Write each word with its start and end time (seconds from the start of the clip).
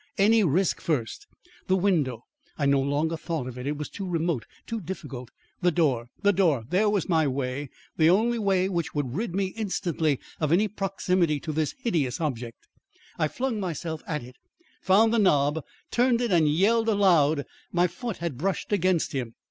any 0.17 0.43
risk 0.43 0.81
first. 0.81 1.27
The 1.67 1.75
window 1.75 2.23
I 2.57 2.65
no 2.65 2.81
longer 2.81 3.15
thought 3.15 3.45
of 3.45 3.55
it. 3.59 3.67
It 3.67 3.77
was 3.77 3.87
too 3.87 4.07
remote, 4.09 4.47
too 4.65 4.81
difficult. 4.81 5.29
The 5.61 5.69
door 5.69 6.07
the 6.23 6.33
door 6.33 6.65
there 6.67 6.89
was 6.89 7.07
my 7.07 7.27
way 7.27 7.69
the 7.97 8.09
only 8.09 8.39
way 8.39 8.67
which 8.67 8.95
would 8.95 9.13
rid 9.15 9.35
me 9.35 9.49
instantly 9.55 10.19
of 10.39 10.51
any 10.51 10.67
proximity 10.67 11.39
to 11.41 11.51
this 11.51 11.75
hideous 11.77 12.19
object. 12.19 12.67
I 13.19 13.27
flung 13.27 13.59
myself 13.59 14.01
at 14.07 14.23
it 14.23 14.37
found 14.81 15.13
the 15.13 15.19
knob 15.19 15.63
turned 15.91 16.19
it 16.19 16.31
and 16.31 16.49
yelled 16.49 16.89
aloud 16.89 17.45
My 17.71 17.85
foot 17.85 18.17
had 18.17 18.39
brushed 18.39 18.71
against 18.73 19.11
him. 19.11 19.35